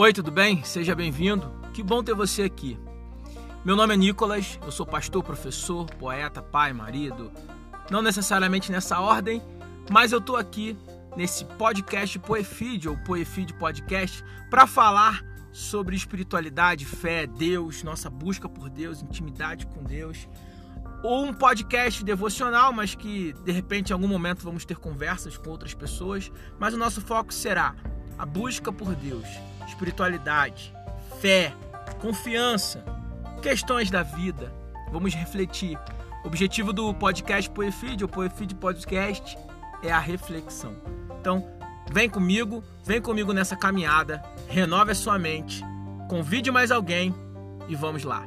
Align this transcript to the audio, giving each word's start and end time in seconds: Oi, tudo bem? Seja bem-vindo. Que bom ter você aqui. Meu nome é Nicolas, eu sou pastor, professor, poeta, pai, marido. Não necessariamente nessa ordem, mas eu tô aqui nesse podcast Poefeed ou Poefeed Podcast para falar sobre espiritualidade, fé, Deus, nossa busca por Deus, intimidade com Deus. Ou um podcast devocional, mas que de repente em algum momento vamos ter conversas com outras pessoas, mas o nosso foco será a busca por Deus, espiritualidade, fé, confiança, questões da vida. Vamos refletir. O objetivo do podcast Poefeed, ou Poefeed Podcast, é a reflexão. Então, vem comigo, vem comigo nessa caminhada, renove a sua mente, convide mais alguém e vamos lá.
Oi, 0.00 0.12
tudo 0.12 0.30
bem? 0.30 0.62
Seja 0.62 0.94
bem-vindo. 0.94 1.50
Que 1.74 1.82
bom 1.82 2.04
ter 2.04 2.14
você 2.14 2.44
aqui. 2.44 2.78
Meu 3.64 3.74
nome 3.74 3.94
é 3.94 3.96
Nicolas, 3.96 4.56
eu 4.64 4.70
sou 4.70 4.86
pastor, 4.86 5.24
professor, 5.24 5.86
poeta, 5.96 6.40
pai, 6.40 6.72
marido. 6.72 7.32
Não 7.90 8.00
necessariamente 8.00 8.70
nessa 8.70 9.00
ordem, 9.00 9.42
mas 9.90 10.12
eu 10.12 10.20
tô 10.20 10.36
aqui 10.36 10.78
nesse 11.16 11.44
podcast 11.44 12.16
Poefeed 12.20 12.88
ou 12.88 12.96
Poefeed 12.98 13.54
Podcast 13.54 14.24
para 14.48 14.68
falar 14.68 15.20
sobre 15.50 15.96
espiritualidade, 15.96 16.84
fé, 16.84 17.26
Deus, 17.26 17.82
nossa 17.82 18.08
busca 18.08 18.48
por 18.48 18.70
Deus, 18.70 19.02
intimidade 19.02 19.66
com 19.66 19.82
Deus. 19.82 20.28
Ou 21.02 21.24
um 21.24 21.34
podcast 21.34 22.04
devocional, 22.04 22.72
mas 22.72 22.94
que 22.94 23.32
de 23.44 23.50
repente 23.50 23.90
em 23.90 23.94
algum 23.94 24.06
momento 24.06 24.44
vamos 24.44 24.64
ter 24.64 24.76
conversas 24.76 25.36
com 25.36 25.50
outras 25.50 25.74
pessoas, 25.74 26.30
mas 26.56 26.72
o 26.72 26.78
nosso 26.78 27.00
foco 27.00 27.34
será 27.34 27.74
a 28.18 28.26
busca 28.26 28.72
por 28.72 28.94
Deus, 28.94 29.26
espiritualidade, 29.66 30.74
fé, 31.20 31.54
confiança, 32.00 32.84
questões 33.40 33.90
da 33.90 34.02
vida. 34.02 34.52
Vamos 34.90 35.14
refletir. 35.14 35.78
O 36.24 36.26
objetivo 36.26 36.72
do 36.72 36.92
podcast 36.94 37.48
Poefeed, 37.50 38.02
ou 38.02 38.08
Poefeed 38.08 38.54
Podcast, 38.54 39.38
é 39.82 39.92
a 39.92 39.98
reflexão. 39.98 40.74
Então, 41.20 41.46
vem 41.92 42.08
comigo, 42.08 42.64
vem 42.84 43.00
comigo 43.00 43.32
nessa 43.32 43.56
caminhada, 43.56 44.22
renove 44.48 44.92
a 44.92 44.94
sua 44.94 45.18
mente, 45.18 45.62
convide 46.08 46.50
mais 46.50 46.70
alguém 46.70 47.14
e 47.68 47.74
vamos 47.76 48.02
lá. 48.02 48.24